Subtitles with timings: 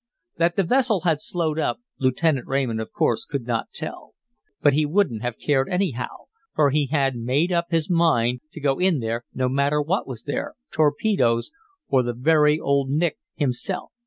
[0.37, 4.15] That the vessel had slowed up, Lieutenant Raymond of course could not tell.
[4.59, 8.79] But he wouldn't have cared anyhow, for he had made up his mind to go
[8.79, 11.51] in there no matter what was there, torpedoes
[11.87, 13.91] or the very Old Nick himself.